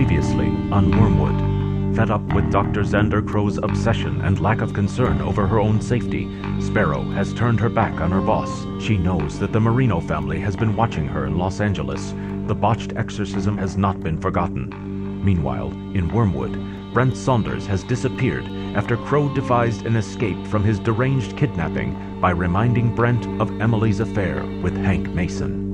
[0.00, 1.94] Previously on Wormwood.
[1.94, 2.84] Fed up with Dr.
[2.84, 6.26] Xander Crow's obsession and lack of concern over her own safety,
[6.58, 8.64] Sparrow has turned her back on her boss.
[8.82, 12.14] She knows that the Marino family has been watching her in Los Angeles.
[12.46, 14.70] The botched exorcism has not been forgotten.
[15.22, 21.36] Meanwhile, in Wormwood, Brent Saunders has disappeared after Crow devised an escape from his deranged
[21.36, 25.69] kidnapping by reminding Brent of Emily's affair with Hank Mason.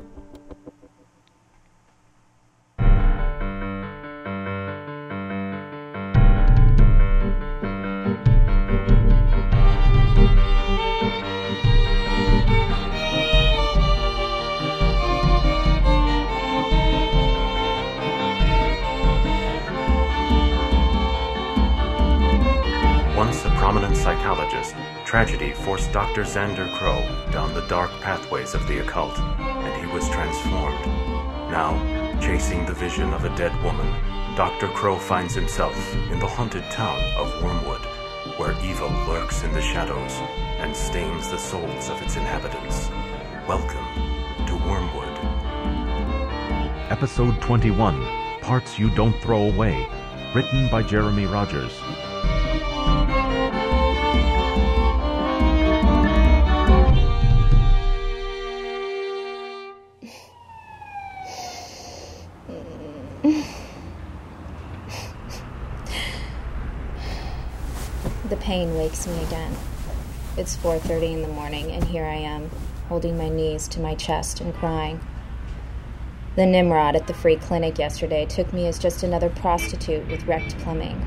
[26.17, 26.31] Dr.
[26.31, 26.99] Xander Crow
[27.31, 30.83] down the dark pathways of the occult, and he was transformed.
[31.51, 31.77] Now,
[32.19, 33.85] chasing the vision of a dead woman,
[34.35, 34.67] Dr.
[34.69, 35.77] Crow finds himself
[36.11, 37.85] in the haunted town of Wormwood,
[38.39, 40.11] where evil lurks in the shadows
[40.57, 42.89] and stains the souls of its inhabitants.
[43.47, 43.85] Welcome
[44.47, 45.19] to Wormwood.
[46.89, 49.87] Episode 21 Parts You Don't Throw Away,
[50.33, 51.79] written by Jeremy Rogers.
[68.87, 69.53] Wakes me again.
[70.37, 72.49] It's 4:30 in the morning and here I am,
[72.87, 75.01] holding my knees to my chest and crying.
[76.37, 80.57] The Nimrod at the free clinic yesterday took me as just another prostitute with wrecked
[80.59, 81.05] plumbing.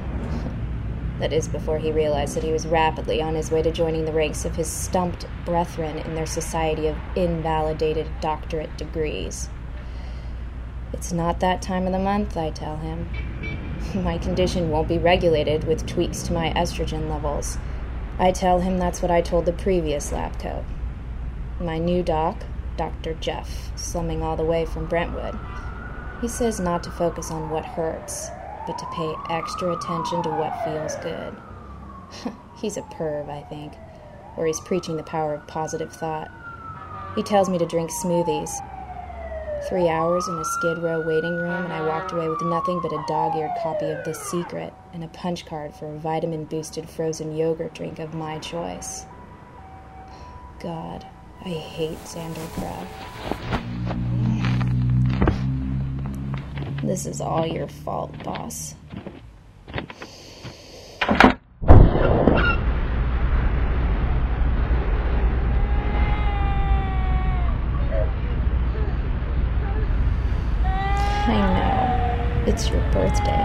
[1.21, 4.13] That is before he realized that he was rapidly on his way to joining the
[4.13, 9.49] ranks of his stumped brethren in their society of invalidated doctorate degrees.
[10.93, 13.09] It's not that time of the month, I tell him.
[13.95, 17.59] My condition won't be regulated with tweaks to my estrogen levels.
[18.21, 20.65] I tell him that's what I told the previous lab coat.
[21.59, 22.45] My new doc,
[22.77, 23.15] Dr.
[23.15, 25.39] Jeff, slumming all the way from Brentwood.
[26.21, 28.29] He says not to focus on what hurts,
[28.67, 31.35] but to pay extra attention to what feels good.
[32.61, 33.73] he's a perv, I think,
[34.37, 36.31] or he's preaching the power of positive thought.
[37.17, 38.51] He tells me to drink smoothies,
[39.69, 42.93] Three hours in a Skid Row waiting room, and I walked away with nothing but
[42.93, 46.89] a dog eared copy of The Secret and a punch card for a vitamin boosted
[46.91, 49.05] frozen yogurt drink of my choice.
[50.59, 51.07] God,
[51.45, 52.87] I hate Xander Crow.
[56.83, 58.75] This is all your fault, boss.
[71.23, 71.37] I
[72.45, 72.53] know.
[72.53, 73.45] It's your birthday.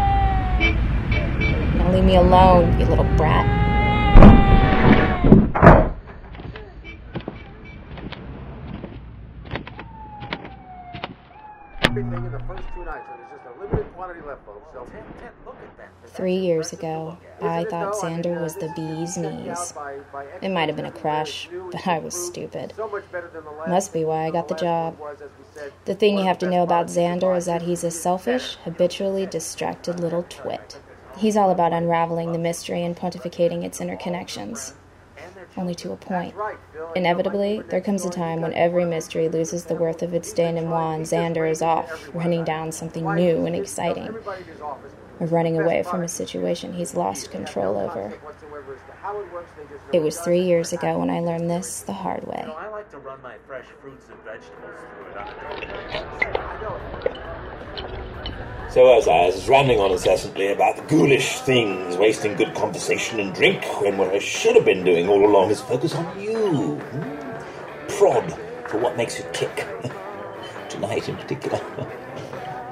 [1.78, 3.66] Now leave me alone, you little brat.
[11.98, 14.54] everything in the first two nights, and there's just a limited quantity left, folks.
[14.54, 14.55] So, look at that.
[16.08, 19.74] Three years ago, I thought Xander was the bee's knees.
[20.42, 22.74] It might have been a crush, but I was stupid.
[23.68, 24.98] Must be why I got the job.
[25.84, 30.00] The thing you have to know about Xander is that he's a selfish, habitually distracted
[30.00, 30.80] little twit.
[31.18, 34.74] He's all about unraveling the mystery and pontificating its interconnections.
[35.58, 36.34] Only to a point.
[36.96, 41.06] Inevitably, there comes a time when every mystery loses the worth of its denouement and
[41.06, 44.16] Xander is off, running down something new and exciting,
[45.20, 48.14] or running away from a situation he's lost control over.
[49.94, 52.46] It was three years ago when I learned this the hard way.
[52.46, 55.68] I like to run my fresh fruits and vegetables through it on a daily
[58.32, 58.65] basis.
[58.76, 63.34] So as I was rambling on incessantly about the ghoulish things, wasting good conversation and
[63.34, 66.76] drink, when what I should have been doing all along is focus on you.
[66.76, 67.88] Hmm?
[67.88, 68.30] Prod
[68.68, 69.66] for what makes you tick.
[70.70, 71.58] Tonight in particular.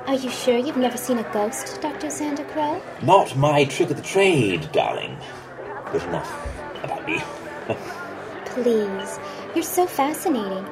[0.05, 2.07] Are you sure you've never seen a ghost, Dr.
[2.07, 2.81] Xander Crow?
[3.01, 5.17] Not my trick of the trade, darling.
[5.93, 7.21] Good enough about me.
[8.47, 9.19] Please.
[9.55, 10.67] You're so fascinating.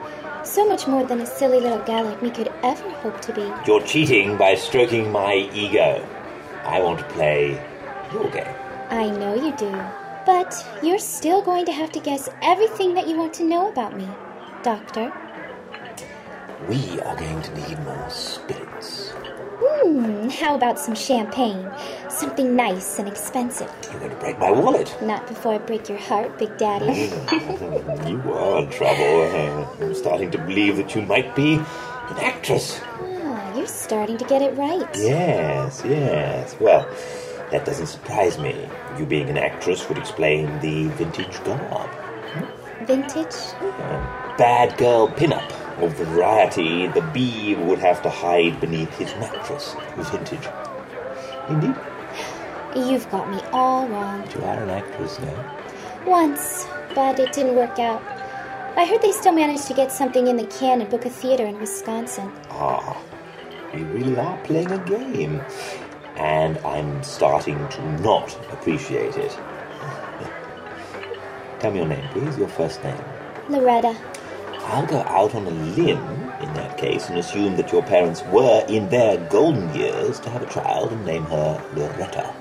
[0.51, 3.49] So much more than a silly little gal like me could ever hope to be.
[3.65, 6.05] You're cheating by stroking my ego.
[6.65, 7.51] I want to play
[8.11, 8.53] your game.
[8.89, 9.71] I know you do.
[10.25, 10.53] But
[10.83, 14.09] you're still going to have to guess everything that you want to know about me,
[14.61, 15.13] Doctor.
[16.67, 19.13] We are going to need more spirits.
[19.63, 21.71] Hmm, how about some champagne?
[22.11, 23.71] Something nice and expensive.
[23.89, 24.95] You're going to break my wallet.
[25.01, 26.85] Not before I break your heart, Big Daddy.
[28.09, 29.75] you are in trouble.
[29.81, 32.81] I'm starting to believe that you might be an actress.
[32.83, 34.87] Ah, you're starting to get it right.
[34.95, 36.55] Yes, yes.
[36.59, 36.87] Well,
[37.51, 38.67] that doesn't surprise me.
[38.97, 41.89] You being an actress would explain the vintage garb.
[42.85, 43.35] Vintage?
[44.37, 45.49] Bad girl pinup
[45.81, 49.75] of the variety the bee would have to hide beneath his mattress.
[49.95, 50.47] Vintage.
[51.49, 51.75] Indeed.
[52.75, 54.25] You've got me all wrong.
[54.33, 55.57] You are an actress now.
[56.05, 56.65] Once,
[56.95, 58.01] but it didn't work out.
[58.77, 61.45] I heard they still managed to get something in the can and book a theater
[61.45, 62.31] in Wisconsin.
[62.49, 62.97] Ah,
[63.73, 65.41] you really are playing a game.
[66.15, 69.31] And I'm starting to not appreciate it.
[71.59, 72.97] Tell me your name, please, your first name.
[73.49, 73.97] Loretta.
[74.59, 75.97] I'll go out on a limb
[76.39, 80.41] in that case and assume that your parents were in their golden years to have
[80.41, 82.33] a child and name her Loretta.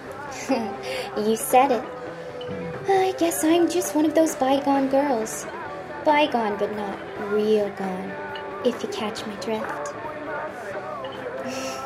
[1.17, 1.85] You said it.
[2.89, 5.47] I guess I'm just one of those bygone girls.
[6.05, 6.99] Bygone, but not
[7.33, 8.13] real gone,
[8.65, 9.95] if you catch my drift.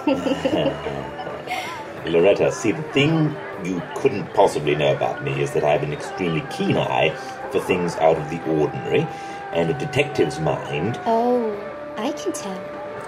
[2.06, 3.35] Loretta, see, the thing
[3.65, 7.15] you couldn't possibly know about me is that I have an extremely keen eye
[7.51, 9.06] for things out of the ordinary
[9.53, 11.01] and a detective's mind.
[11.06, 11.51] Oh,
[11.97, 12.61] I can tell.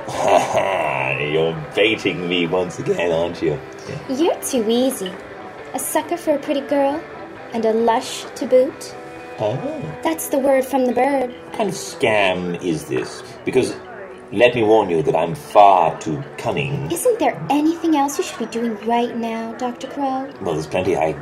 [1.21, 3.59] You're baiting me once again, aren't you?
[4.09, 5.13] You're too easy.
[5.77, 7.03] A sucker for a pretty girl,
[7.53, 8.95] and a lush to boot.
[9.39, 9.55] Oh.
[10.03, 11.29] That's the word from the bird.
[11.31, 13.23] What kind of scam is this?
[13.45, 13.77] Because
[14.33, 16.91] let me warn you that I'm far too cunning.
[16.91, 19.89] Isn't there anything else you should be doing right now, Dr.
[19.89, 20.33] Crow?
[20.41, 21.13] Well, there's plenty I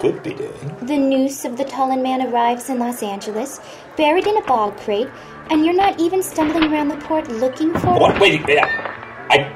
[0.00, 0.76] could be doing.
[0.82, 3.58] The noose of the Tollund Man arrives in Los Angeles,
[3.96, 5.08] buried in a bog crate,
[5.48, 8.16] and you're not even stumbling around the port looking for What?
[8.16, 8.20] it?
[8.20, 9.50] Wait, wait, I,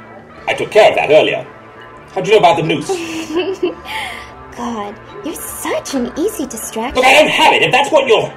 [0.48, 1.46] I took care of that earlier.
[2.14, 2.88] How'd you know about the noose?
[4.56, 4.94] God,
[5.24, 6.94] you're such an easy distraction.
[6.94, 7.62] Look, I don't have it.
[7.62, 8.32] If that's what you're.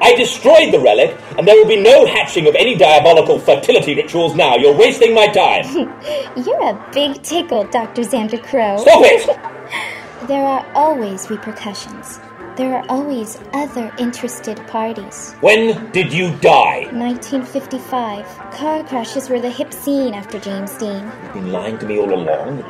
[0.00, 4.34] I destroyed the relic, and there will be no hatching of any diabolical fertility rituals
[4.34, 4.56] now.
[4.56, 5.64] You're wasting my time.
[6.36, 8.02] You're a big tickle, Dr.
[8.02, 8.78] Xander Crow.
[8.78, 9.28] Stop it!
[10.28, 12.20] There are always repercussions.
[12.56, 15.34] There are always other interested parties.
[15.40, 16.86] When did you die?
[16.92, 18.24] 1955.
[18.52, 21.10] Car crashes were the hip scene after James Dean.
[21.24, 22.62] You've been lying to me all along.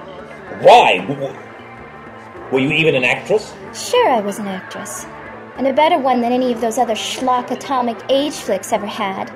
[0.60, 1.04] Why?
[2.50, 3.54] Were you even an actress?
[3.74, 5.06] Sure, I was an actress.
[5.56, 9.32] And a better one than any of those other schlock atomic age flicks ever had.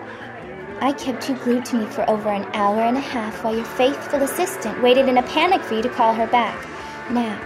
[0.80, 3.64] I kept you glued to me for over an hour and a half while your
[3.64, 6.56] faithful assistant waited in a panic for you to call her back.
[7.10, 7.40] Now,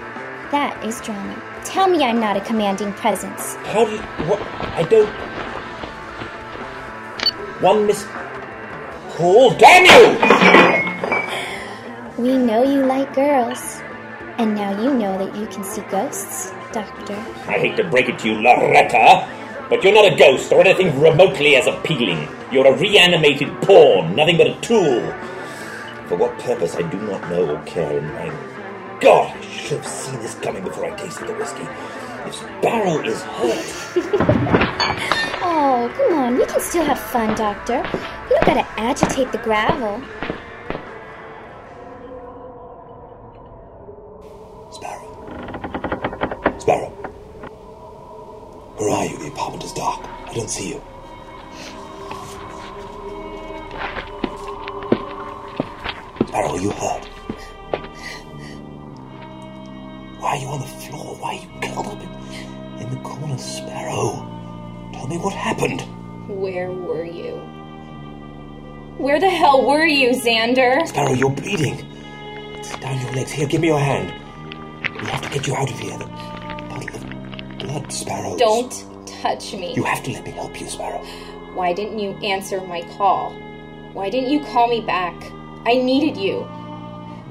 [0.50, 1.40] that is drama.
[1.64, 3.54] Tell me I'm not a commanding presence.
[3.66, 3.98] How do you.
[4.28, 4.40] What?
[4.74, 5.08] I don't.
[7.62, 8.04] One miss.
[9.10, 9.50] Call.
[9.56, 10.69] Damn you!
[12.20, 13.80] We know you like girls.
[14.36, 17.14] And now you know that you can see ghosts, Doctor.
[17.48, 19.26] I hate to break it to you, Loretta,
[19.70, 22.28] but you're not a ghost or anything remotely as appealing.
[22.52, 25.00] You're a reanimated pawn, nothing but a tool.
[26.08, 29.86] For what purpose, I do not know or care, and my God, I should have
[29.86, 31.64] seen this coming before I tasted the whiskey.
[32.26, 33.64] This barrel is hurt,
[35.42, 36.36] Oh, come on.
[36.36, 37.76] We can still have fun, Doctor.
[38.28, 40.02] You don't gotta agitate the gravel.
[50.30, 50.80] I don't see you.
[56.28, 57.04] Sparrow, you hurt?
[60.20, 61.16] Why are you on the floor?
[61.16, 64.24] Why are you curled up in, in the corner, Sparrow?
[64.92, 65.80] Tell me what happened.
[66.28, 67.34] Where were you?
[68.98, 70.86] Where the hell were you, Xander?
[70.86, 71.84] Sparrow, you're bleeding.
[72.54, 73.32] It's down your legs.
[73.32, 74.12] Here, give me your hand.
[74.94, 75.98] We have to get you out of here.
[75.98, 78.36] The puddle of blood, Sparrow.
[78.36, 78.89] Don't
[79.20, 79.74] touch me.
[79.74, 81.04] You have to let me help you, Sparrow.
[81.54, 83.32] Why didn't you answer my call?
[83.92, 85.14] Why didn't you call me back?
[85.66, 86.48] I needed you.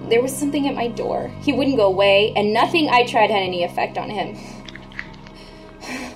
[0.09, 1.31] There was something at my door.
[1.41, 4.35] He wouldn't go away, and nothing I tried had any effect on him.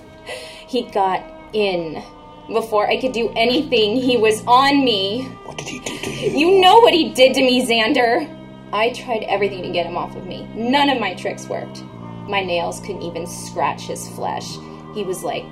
[0.67, 2.03] he got in.
[2.51, 5.23] Before I could do anything, he was on me.
[5.45, 6.37] What did he do to you?
[6.37, 8.29] You know what he did to me, Xander.
[8.73, 10.45] I tried everything to get him off of me.
[10.55, 11.83] None of my tricks worked.
[12.27, 14.57] My nails couldn't even scratch his flesh.
[14.93, 15.45] He was like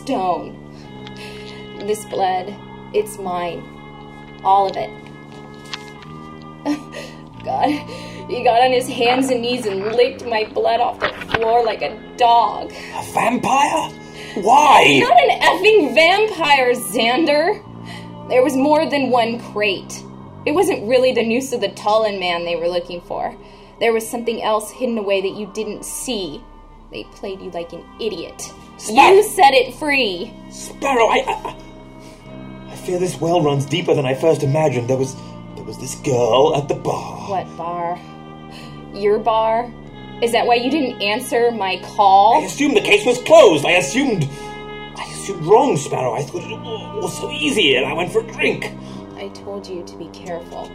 [0.00, 0.56] stone.
[1.86, 2.54] This blood,
[2.94, 3.62] it's mine.
[4.42, 4.90] All of it.
[7.44, 7.70] God,
[8.28, 11.82] he got on his hands and knees and licked my blood off the floor like
[11.82, 12.70] a dog.
[12.72, 13.90] A vampire?
[14.42, 15.00] Why?
[15.00, 17.66] Not an effing vampire, Xander.
[18.28, 20.02] There was more than one crate.
[20.46, 23.36] It wasn't really the noose of the Tollund Man they were looking for.
[23.80, 26.42] There was something else hidden away that you didn't see.
[26.90, 28.52] They played you like an idiot.
[28.80, 30.32] Spar- You set it free.
[30.50, 31.56] Sparrow, I, I.
[32.72, 34.88] I fear this well runs deeper than I first imagined.
[34.88, 35.14] There was.
[35.54, 37.28] There was this girl at the bar.
[37.28, 37.98] What bar?
[38.94, 39.70] Your bar?
[40.22, 42.42] Is that why you didn't answer my call?
[42.42, 43.64] I assumed the case was closed.
[43.66, 44.28] I assumed.
[44.96, 46.14] I assumed wrong, Sparrow.
[46.14, 48.66] I thought it was so easy, and I went for a drink.
[49.16, 50.68] I told you to be careful.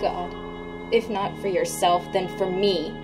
[0.00, 0.34] God,
[0.92, 2.94] if not for yourself, then for me.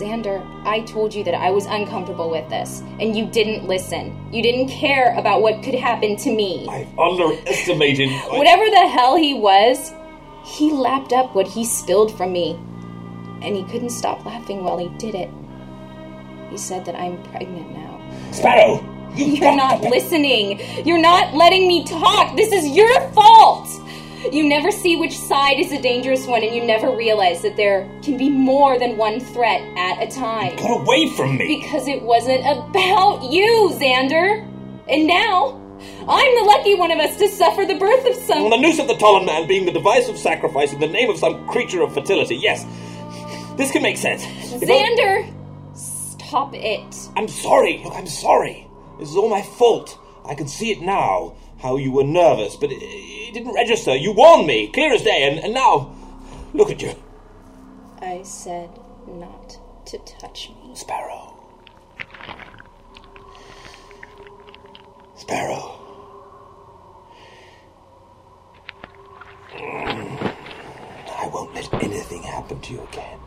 [0.00, 4.16] Xander, I told you that I was uncomfortable with this, and you didn't listen.
[4.32, 6.66] You didn't care about what could happen to me.
[6.68, 8.08] I underestimated.
[8.08, 9.92] my- Whatever the hell he was,
[10.44, 12.58] he lapped up what he spilled from me.
[13.42, 15.30] And he couldn't stop laughing while he did it.
[16.50, 18.00] He said that I'm pregnant now.
[18.32, 20.60] Sparrow, you've You're not listening.
[20.86, 22.36] You're not letting me talk.
[22.36, 23.68] This is your fault.
[24.32, 27.88] You never see which side is the dangerous one, and you never realize that there
[28.02, 30.56] can be more than one threat at a time.
[30.56, 31.60] Got away from me.
[31.60, 34.46] Because it wasn't about you, Xander.
[34.88, 35.56] And now,
[36.06, 38.44] I'm the lucky one of us to suffer the birth of some.
[38.44, 41.08] On the noose of the Tollund Man being the device of sacrifice in the name
[41.08, 42.36] of some creature of fertility.
[42.36, 42.64] Yes,
[43.56, 44.22] this can make sense.
[44.52, 45.34] If I- Xander!
[45.74, 47.08] Stop it.
[47.16, 47.80] I'm sorry.
[47.82, 48.66] Look, I'm sorry.
[48.98, 49.98] This is all my fault.
[50.24, 51.34] I can see it now.
[51.62, 53.94] How you were nervous, but it, it didn't register.
[53.94, 55.94] You warned me, clear as day, and, and now,
[56.54, 56.94] look at you,
[58.00, 58.70] I said
[59.06, 60.74] not to touch me.
[60.74, 61.34] Sparrow.
[65.16, 65.76] Sparrow.
[69.52, 73.18] I won't let anything happen to you again.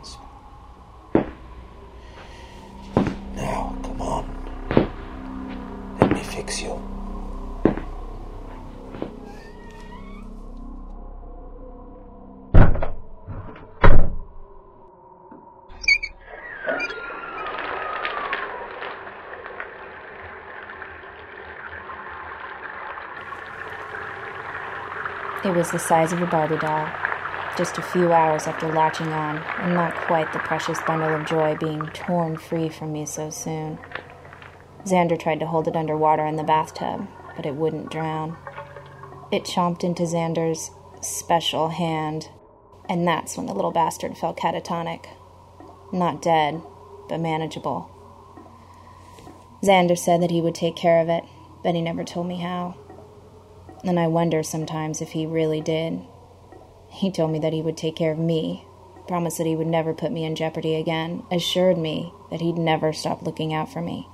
[3.36, 4.24] Now, come on.
[6.00, 6.80] Let me fix you.
[25.54, 26.88] Was the size of a Barbie doll.
[27.56, 31.56] Just a few hours after latching on, and not quite the precious bundle of joy
[31.56, 33.78] being torn free from me so soon.
[34.84, 37.06] Xander tried to hold it underwater in the bathtub,
[37.36, 38.36] but it wouldn't drown.
[39.30, 40.70] It chomped into Xander's
[41.00, 42.28] special hand,
[42.88, 45.06] and that's when the little bastard fell catatonic.
[45.92, 46.60] Not dead,
[47.08, 47.90] but manageable.
[49.62, 51.24] Xander said that he would take care of it,
[51.62, 52.76] but he never told me how.
[53.86, 56.00] And I wonder sometimes if he really did.
[56.88, 58.64] He told me that he would take care of me,
[59.06, 62.92] promised that he would never put me in jeopardy again, assured me that he'd never
[62.92, 64.08] stop looking out for me.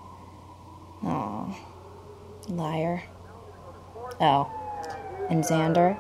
[1.05, 1.57] Aw,
[2.49, 3.03] liar.
[4.21, 4.51] Oh,
[5.29, 5.97] and Xander,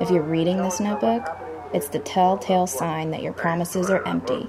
[0.00, 1.28] if you're reading this notebook,
[1.74, 4.48] it's the telltale sign that your promises are empty,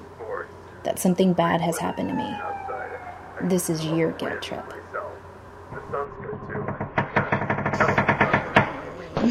[0.83, 2.33] that something bad has happened to me.
[3.49, 4.63] This is your guilt trip.
[5.71, 6.65] The sun's good too.
[9.23, 9.29] You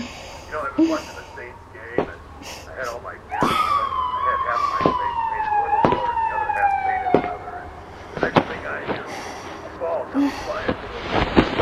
[0.53, 3.17] know, I was watching the Saints game and I had all my I
[4.25, 7.55] had half my face painted one color and the other half painted another.
[8.15, 9.05] And the next thing I knew,
[9.67, 10.97] a ball comes flying through
[11.53, 11.62] Hello?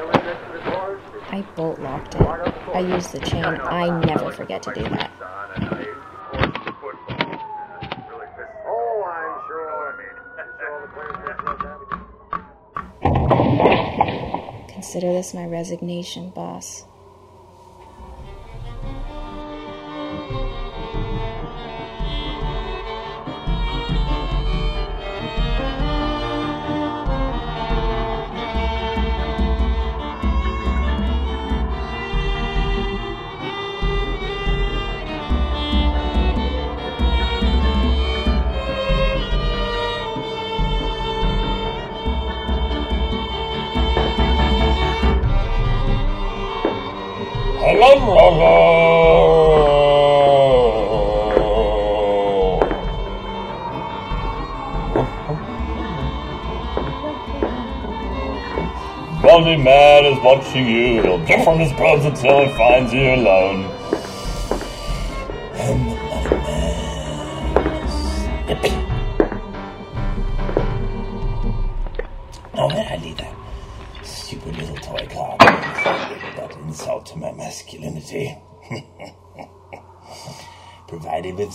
[0.00, 1.00] away next to the doors.
[1.30, 2.22] I bolt locked it.
[2.74, 3.44] I use the chain.
[3.44, 5.10] I never forget to do that.
[14.66, 16.84] On and I resignation, the
[59.22, 61.02] Bounty man is watching you.
[61.02, 63.71] He'll get from his probes until he finds you alone.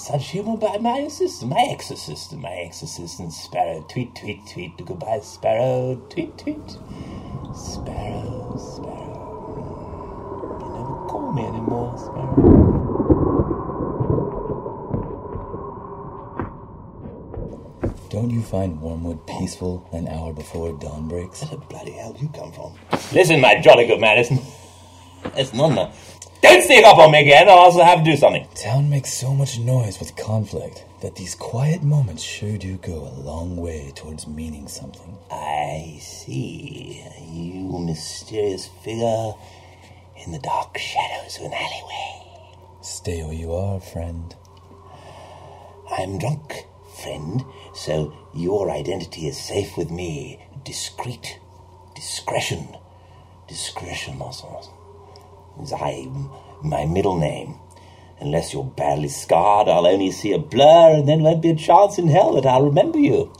[0.07, 3.85] With such humor by my assistant, my ex-assistant, my ex-assistant Sparrow.
[3.89, 4.85] Tweet, tweet, tweet.
[4.85, 5.95] Goodbye, Sparrow.
[6.09, 6.69] Tweet, tweet.
[7.53, 9.17] Sparrow, Sparrow.
[10.61, 12.35] You never call me anymore, Sparrow.
[18.09, 21.41] Don't you find Wormwood peaceful an hour before dawn breaks?
[21.41, 22.75] Where the bloody hell do you come from?
[23.11, 24.31] Listen, my jolly good man, it's,
[25.35, 25.91] it's none.
[26.41, 28.47] The- Don't sneak up on me again, or else I'll also have to do something.
[28.55, 33.13] Town makes so much noise with conflict that these quiet moments sure do go a
[33.21, 35.17] long way towards meaning something.
[35.31, 37.03] I see.
[37.31, 39.33] You mysterious figure
[40.25, 42.23] in the dark shadows of an alleyway.
[42.81, 44.35] Stay where you are, friend.
[45.91, 46.65] I'm drunk,
[47.01, 50.39] friend, so your identity is safe with me.
[50.63, 51.39] Discreet.
[51.95, 52.75] Discretion.
[53.47, 54.69] Discretion, Lassons.
[55.61, 56.07] Is I
[56.63, 57.55] my middle name.
[58.19, 61.97] Unless you're badly scarred, I'll only see a blur, and then won't be a chance
[61.97, 63.31] in hell that I'll remember you.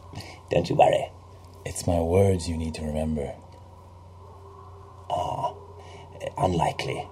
[0.51, 1.11] Don't you worry.
[1.65, 3.33] It's my words you need to remember.
[5.09, 5.53] Ah,
[6.37, 7.07] unlikely.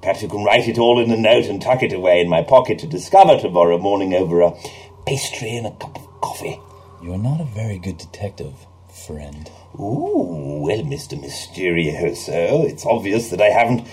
[0.00, 2.42] Perhaps you can write it all in a note and tuck it away in my
[2.42, 4.52] pocket to discover tomorrow morning over a
[5.06, 6.58] pastry and a cup of coffee.
[7.02, 8.54] You're not a very good detective,
[9.06, 9.50] friend.
[9.78, 11.18] Ooh, well, Mr.
[11.18, 13.86] Mysterioso, it's obvious that I haven't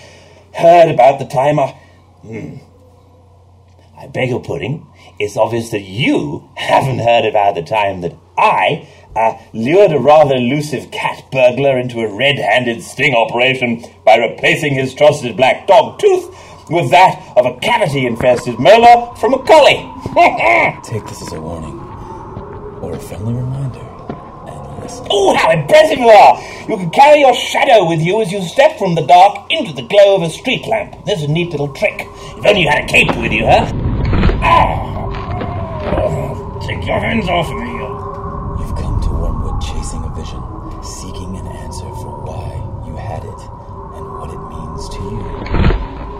[0.54, 1.68] heard about the time I.
[2.22, 2.56] Hmm.
[3.98, 4.86] I beg your pudding.
[5.18, 10.36] It's obvious that you haven't heard about the time that I uh, lured a rather
[10.36, 15.98] elusive cat burglar into a red handed sting operation by replacing his trusted black dog
[15.98, 16.34] tooth
[16.70, 19.84] with that of a cavity infested molar from a collie.
[20.82, 21.78] Take this as a warning,
[22.80, 23.89] or a friendly reminder,
[24.90, 25.06] listen.
[25.10, 26.40] Oh, how impressive you are!
[26.68, 29.82] You can carry your shadow with you as you step from the dark into the
[29.82, 30.96] glow of a street lamp.
[31.06, 32.00] There's a neat little trick.
[32.00, 33.70] If only you had a cape with you, huh?
[34.42, 34.90] Ah!
[35.96, 37.70] Oh, take your hands off me.
[38.60, 40.42] You've come to Wormwood chasing a vision,
[40.82, 42.54] seeking an answer for why
[42.86, 43.40] you had it
[43.96, 45.22] and what it means to you.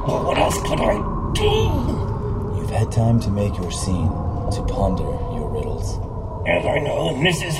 [0.06, 0.96] Oh, what else could I
[1.34, 2.58] do?
[2.58, 4.10] You've had time to make your scene,
[4.52, 5.39] to ponder your.
[6.50, 7.54] As I know, Mrs.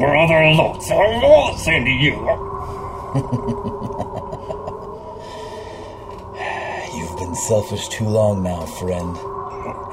[0.00, 2.12] Were rather a lot, so I'm all the same to you.
[6.98, 9.16] You've been selfish too long now, friend.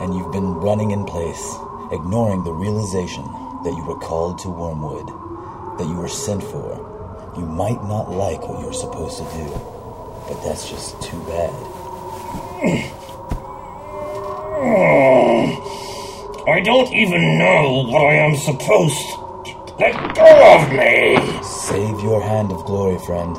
[0.02, 1.56] And you've been running in place,
[1.92, 3.24] ignoring the realization
[3.64, 5.08] that you were called to Wormwood,
[5.78, 6.74] that you were sent for.
[7.38, 9.46] You might not like what you're supposed to do,
[10.28, 11.54] but that's just too bad.
[16.50, 19.76] I don't even know what I am supposed to.
[19.80, 21.44] Let go of me!
[21.44, 23.38] Save your hand of glory, friend.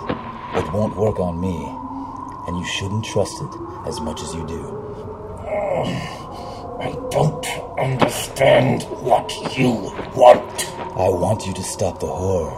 [0.54, 1.56] It won't work on me,
[2.46, 3.50] and you shouldn't trust it
[3.84, 4.62] as much as you do.
[5.44, 7.46] Oh, I don't
[7.78, 9.70] understand what you
[10.14, 10.70] want.
[10.96, 12.56] I want you to stop the horror.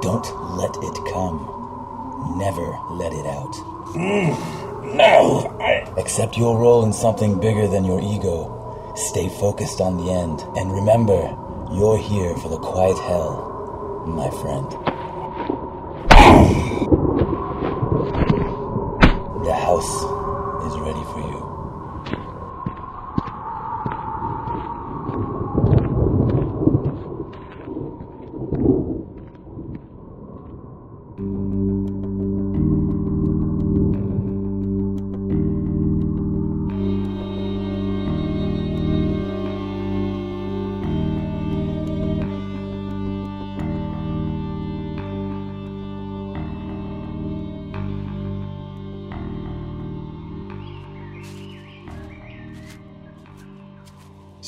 [0.00, 2.38] Don't let it come.
[2.38, 3.54] Never let it out.
[3.92, 5.92] Hmm, no, I.
[6.00, 8.59] Accept your role in something bigger than your ego.
[8.94, 10.40] Stay focused on the end.
[10.56, 11.36] And remember,
[11.72, 14.99] you're here for the quiet hell, my friend.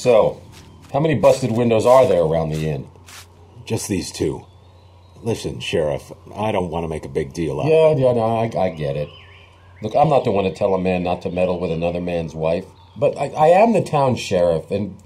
[0.02, 0.42] So,
[0.92, 2.88] how many busted windows are there around the inn?
[3.64, 4.44] Just these two.
[5.22, 8.24] Listen, Sheriff, I don't want to make a big deal out of Yeah, yeah, no,
[8.24, 9.08] I, I get it.
[9.80, 12.34] Look, I'm not the one to tell a man not to meddle with another man's
[12.34, 12.64] wife,
[12.96, 15.00] but I, I am the town sheriff, and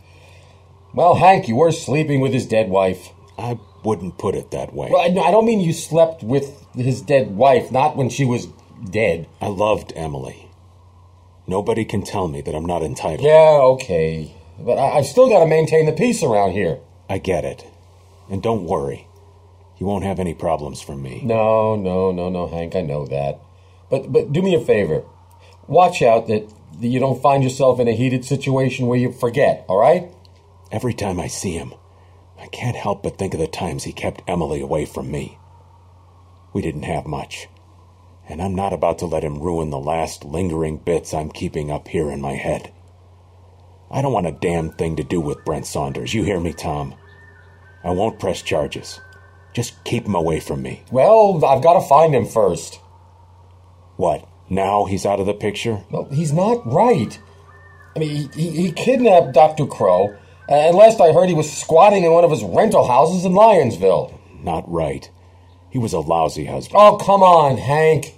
[0.94, 3.10] well, Hank, you were sleeping with his dead wife.
[3.36, 4.88] I wouldn't put it that way.
[4.90, 8.46] Well, I, I don't mean you slept with his dead wife, not when she was
[8.90, 9.28] dead.
[9.42, 10.48] I loved Emily.
[11.46, 13.26] Nobody can tell me that I'm not entitled.
[13.26, 16.78] Yeah, okay, but I, I still got to maintain the peace around here.
[17.08, 17.64] I get it.
[18.30, 19.06] And don't worry.
[19.78, 21.20] You won't have any problems from me.
[21.22, 23.40] No, no, no, no, Hank, I know that.
[23.90, 25.04] But but do me a favor.
[25.68, 26.48] Watch out that,
[26.80, 30.10] that you don't find yourself in a heated situation where you forget, all right?
[30.72, 31.74] Every time I see him,
[32.40, 35.38] I can't help but think of the times he kept Emily away from me.
[36.52, 37.48] We didn't have much.
[38.28, 41.88] And I'm not about to let him ruin the last lingering bits I'm keeping up
[41.88, 42.72] here in my head.
[43.90, 46.12] I don't want a damn thing to do with Brent Saunders.
[46.12, 46.94] You hear me, Tom?
[47.84, 49.00] I won't press charges.
[49.52, 50.82] Just keep him away from me.
[50.90, 52.80] Well, I've got to find him first.
[53.96, 54.28] What?
[54.50, 55.84] Now he's out of the picture?
[55.90, 57.18] Well, he's not right.
[57.94, 59.66] I mean, he, he, he kidnapped Dr.
[59.66, 60.16] Crow,
[60.48, 64.18] And last I heard, he was squatting in one of his rental houses in Lyonsville.
[64.42, 65.10] Not right.
[65.70, 66.78] He was a lousy husband.
[66.78, 68.14] Oh, come on, Hank.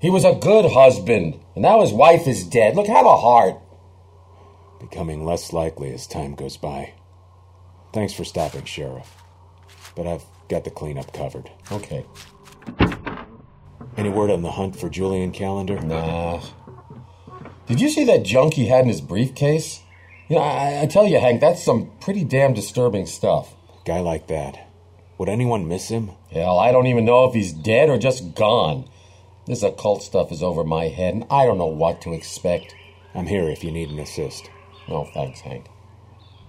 [0.00, 2.74] He was a good husband, and now his wife is dead.
[2.74, 3.61] Look, have a heart.
[4.82, 6.92] Becoming less likely as time goes by.
[7.94, 9.16] Thanks for stopping, Sheriff.
[9.94, 11.50] But I've got the cleanup covered.
[11.70, 12.04] Okay.
[13.96, 15.80] Any word on the hunt for Julian Callender?
[15.80, 16.42] Nah.
[17.66, 19.82] Did you see that junk he had in his briefcase?
[20.28, 23.54] You know, I, I tell you, Hank, that's some pretty damn disturbing stuff.
[23.84, 24.68] Guy like that.
[25.18, 26.10] Would anyone miss him?
[26.32, 28.88] Hell, I don't even know if he's dead or just gone.
[29.46, 32.74] This occult stuff is over my head, and I don't know what to expect.
[33.14, 34.50] I'm here if you need an assist.
[34.88, 35.66] No, thanks, Hank.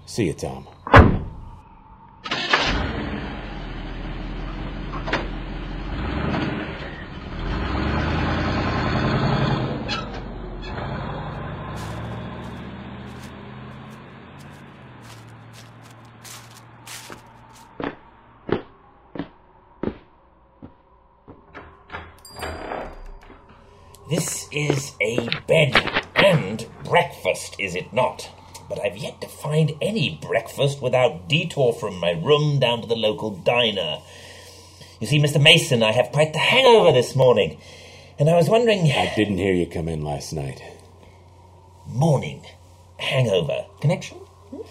[0.06, 0.68] See you, Tom.
[24.10, 25.74] This is a bed
[26.16, 28.30] and breakfast, is it not?
[28.70, 32.96] But I've yet to find any breakfast without detour from my room down to the
[32.96, 34.00] local diner.
[35.00, 35.42] You see, Mr.
[35.42, 37.60] Mason, I have quite the hangover this morning,
[38.20, 38.92] and I was wondering.
[38.92, 40.62] I didn't hear you come in last night.
[41.88, 42.46] Morning.
[43.00, 43.66] Hangover.
[43.82, 44.20] Connection?
[44.20, 44.62] Hmm?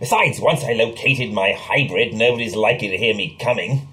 [0.00, 3.88] Besides, once I located my hybrid, nobody's likely to hear me coming.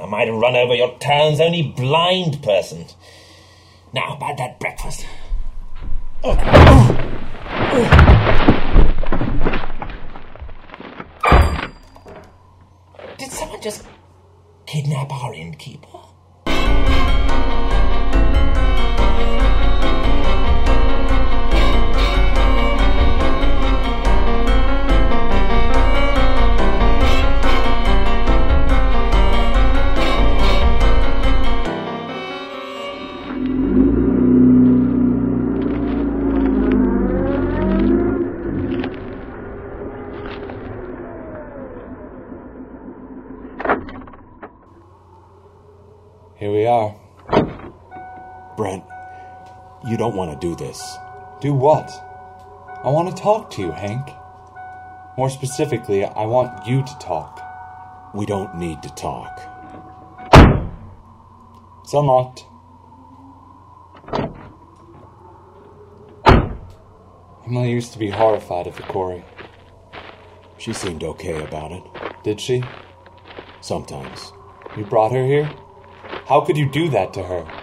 [0.00, 2.86] I might have run over your town's only blind person.
[3.92, 5.04] Now, about that breakfast.
[13.18, 13.84] Did someone just
[14.66, 16.07] kidnap our innkeeper?
[49.98, 50.96] Don't want to do this.
[51.40, 51.90] Do what?
[52.84, 54.08] I want to talk to you, Hank.
[55.18, 57.42] More specifically, I want you to talk.
[58.14, 59.40] We don't need to talk.
[61.82, 62.44] It's unlocked.
[67.44, 69.24] Emily used to be horrified of the quarry.
[70.58, 71.82] She seemed okay about it.
[72.22, 72.62] Did she?
[73.60, 74.32] Sometimes.
[74.76, 75.50] You brought her here?
[76.26, 77.57] How could you do that to her?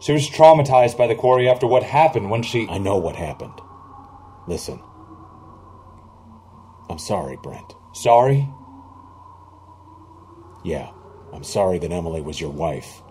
[0.00, 2.68] She was traumatized by the quarry after what happened when she.
[2.68, 3.60] I know what happened.
[4.46, 4.80] Listen.
[6.88, 7.74] I'm sorry, Brent.
[7.92, 8.48] Sorry?
[10.64, 10.90] Yeah,
[11.32, 13.02] I'm sorry that Emily was your wife.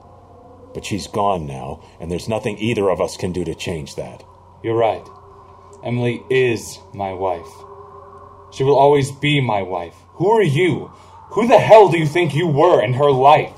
[0.73, 4.23] But she's gone now, and there's nothing either of us can do to change that.
[4.63, 5.06] You're right.
[5.84, 7.47] Emily is my wife.
[8.52, 9.95] She will always be my wife.
[10.13, 10.91] Who are you?
[11.32, 13.54] Who the hell do you think you were in her life?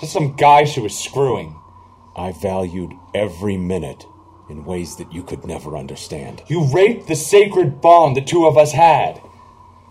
[0.00, 1.59] Just some guy she was screwing.
[2.16, 4.06] I valued every minute
[4.48, 6.42] in ways that you could never understand.
[6.48, 9.20] You raped the sacred bond the two of us had.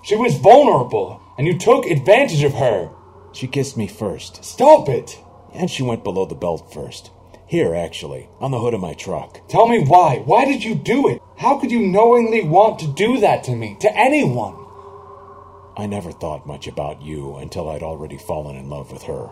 [0.03, 2.91] She was vulnerable, and you took advantage of her.
[3.31, 4.43] She kissed me first.
[4.43, 5.19] Stop it!
[5.53, 7.11] And she went below the belt first.
[7.47, 9.47] Here, actually, on the hood of my truck.
[9.47, 10.21] Tell me why.
[10.25, 11.21] Why did you do it?
[11.37, 13.77] How could you knowingly want to do that to me?
[13.79, 14.55] To anyone?
[15.75, 19.29] I never thought much about you until I'd already fallen in love with her.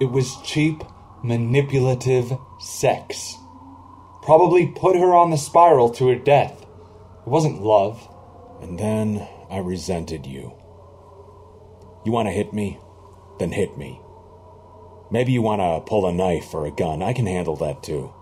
[0.00, 0.84] It was cheap,
[1.22, 3.36] manipulative sex.
[4.22, 6.62] Probably put her on the spiral to her death.
[6.62, 8.06] It wasn't love.
[8.60, 10.52] And then I resented you.
[12.04, 12.78] You want to hit me?
[13.38, 14.00] Then hit me.
[15.10, 17.02] Maybe you want to pull a knife or a gun.
[17.02, 18.12] I can handle that too.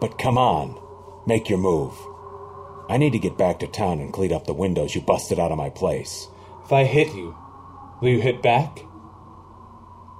[0.00, 0.78] But come on,
[1.26, 1.94] make your move.
[2.88, 5.50] I need to get back to town and clean up the windows you busted out
[5.50, 6.28] of my place.
[6.64, 7.34] If I hit you,
[8.00, 8.80] will you hit back?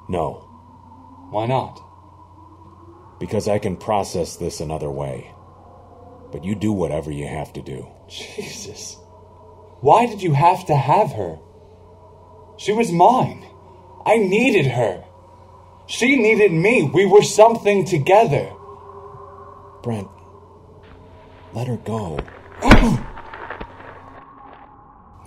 [0.09, 0.44] No.
[1.31, 1.81] Why not?
[3.19, 5.31] Because I can process this another way.
[6.33, 7.87] But you do whatever you have to do.
[8.09, 8.97] Jesus.
[9.81, 11.39] Why did you have to have her?
[12.57, 13.47] She was mine.
[14.07, 15.05] I needed her.
[15.87, 16.91] She needed me.
[16.93, 18.53] We were something together.
[19.83, 20.09] Brent,
[21.53, 22.19] let her go.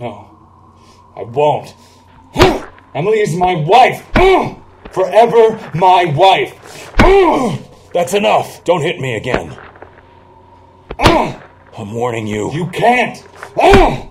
[0.00, 0.36] no,
[1.16, 1.74] I won't.
[2.94, 4.04] Emily is my wife.
[4.90, 6.94] forever my wife.
[7.92, 8.64] That's enough.
[8.64, 9.56] Don't hit me again.
[10.98, 12.52] I'm warning you.
[12.52, 13.24] You can't.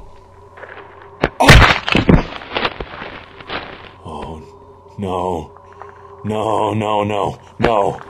[4.09, 4.41] Oh,
[4.97, 5.57] no.
[6.23, 8.01] No, no, no, no.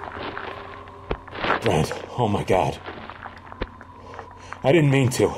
[1.61, 2.79] Brent, oh my god.
[4.63, 5.33] I didn't mean to.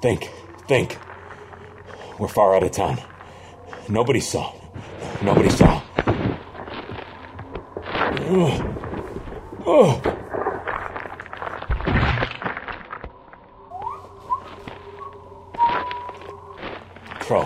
[0.00, 0.30] Think,
[0.68, 0.98] think.
[2.18, 3.00] We're far out of town.
[3.88, 4.54] Nobody saw.
[5.22, 5.79] Nobody saw.
[8.32, 8.62] Ugh.
[9.66, 10.16] Ugh.
[17.18, 17.44] Crow,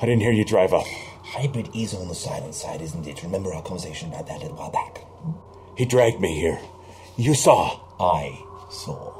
[0.00, 0.86] I didn't hear you drive up.
[1.24, 3.24] Hybrid is on the silent side, isn't it?
[3.24, 5.04] Remember our conversation about that a little while back?
[5.76, 6.60] He dragged me here.
[7.16, 7.80] You saw.
[7.98, 9.10] I saw.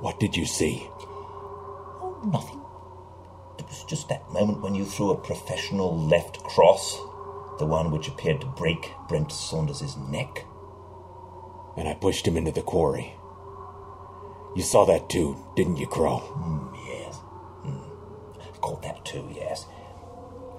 [0.00, 0.84] What did you see?
[0.90, 2.60] Oh, nothing.
[3.60, 6.98] It was just that moment when you threw a professional left cross,
[7.62, 10.44] the one which appeared to break Brent Saunders's neck.
[11.76, 13.14] And I pushed him into the quarry.
[14.56, 16.18] You saw that too, didn't you, Crow?
[16.18, 17.20] Mm, yes.
[17.64, 18.60] Mm.
[18.60, 19.66] Caught that too, yes.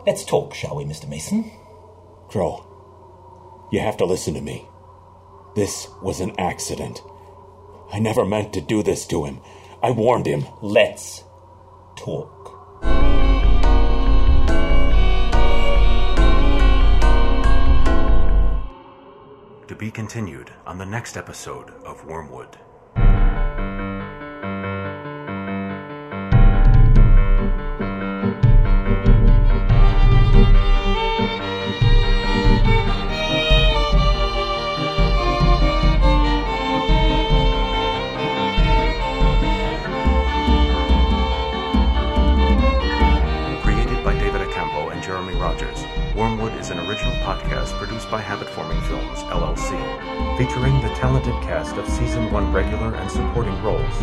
[0.08, 1.10] Let's talk, shall we, Mr.
[1.10, 1.52] Mason?
[2.30, 4.66] Crow, you have to listen to me.
[5.58, 7.02] This was an accident.
[7.92, 9.42] I never meant to do this to him.
[9.84, 10.46] I warned him.
[10.62, 11.26] Let's
[11.98, 12.53] talk.
[19.74, 22.60] To be continued on the next episode of Wormwood.
[46.94, 49.74] Original podcast produced by Habit Forming Films, LLC,
[50.38, 53.98] featuring the talented cast of Season 1 regular and supporting roles.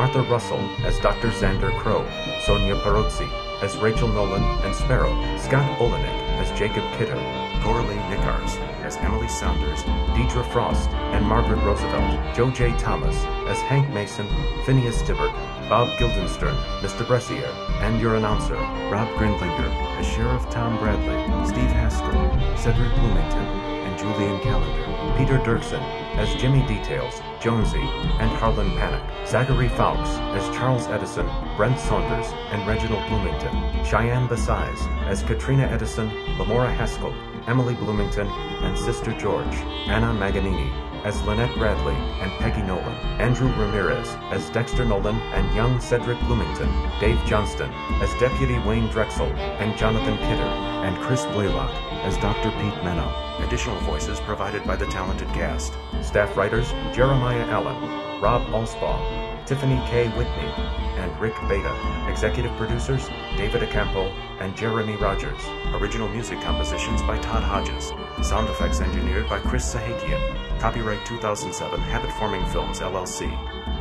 [0.00, 1.28] Arthur Russell as Dr.
[1.28, 2.02] Xander Crow,
[2.46, 3.28] Sonia Perozzi
[3.62, 7.20] as Rachel Nolan and Sparrow, Scott Olenek as Jacob Kidder,
[7.62, 9.82] Coralie Nickars as Emily Saunders,
[10.16, 12.70] Deidre Frost and Margaret Roosevelt, Joe J.
[12.78, 13.16] Thomas
[13.48, 14.26] as Hank Mason,
[14.64, 15.34] Phineas Tibbert,
[15.68, 17.06] Bob Guildenstern, Mr.
[17.06, 17.48] Bressier,
[17.80, 18.56] and your announcer,
[18.90, 22.12] Rob Grindlinger, as Sheriff Tom Bradley, Steve Haskell,
[22.56, 23.46] Cedric Bloomington,
[23.84, 25.82] and Julian Callender, Peter Dirksen
[26.16, 27.80] as Jimmy Details, Jonesy,
[28.20, 35.06] and Harlan Panic, Zachary Fawkes as Charles Edison, Brent Saunders, and Reginald Bloomington, Cheyenne Basais
[35.06, 37.14] as Katrina Edison, Lamora Haskell,
[37.46, 39.54] Emily Bloomington, and Sister George,
[39.86, 40.72] Anna Maganini
[41.04, 46.70] as Lynette Bradley and Peggy Nolan, Andrew Ramirez as Dexter Nolan and young Cedric Bloomington,
[46.98, 47.70] Dave Johnston
[48.02, 50.50] as Deputy Wayne Drexel and Jonathan Kidder,
[50.84, 51.70] and Chris Blaylock
[52.04, 52.50] as Dr.
[52.50, 53.12] Pete Menno.
[53.46, 55.74] Additional voices provided by the talented cast.
[56.02, 60.08] Staff writers Jeremiah Allen, Rob Alspaw, Tiffany K.
[60.08, 60.50] Whitney,
[60.96, 61.72] and Rick Beta.
[62.08, 65.40] Executive producers David Acampo and Jeremy Rogers.
[65.74, 67.92] Original music compositions by Todd Hodges.
[68.26, 70.18] Sound effects engineered by Chris Sahakian.
[70.60, 73.28] Copyright 2007 Habit Forming Films LLC.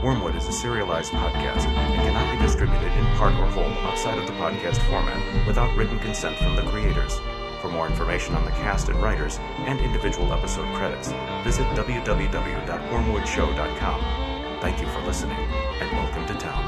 [0.03, 4.27] Wormwood is a serialized podcast and cannot be distributed in part or whole outside of
[4.27, 7.21] the podcast format without written consent from the creators.
[7.61, 11.13] For more information on the cast and writers and individual episode credits,
[11.45, 14.22] visit www.wormwoodshow.com.
[14.63, 16.63] Thank you for listening and welcome to town.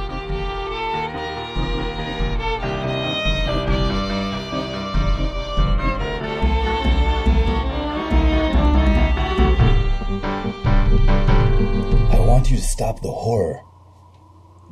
[12.12, 13.62] I want you to stop the horror.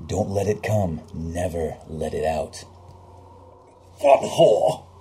[0.05, 0.99] Don't let it come.
[1.13, 2.65] Never let it out.
[4.01, 4.92] What whore?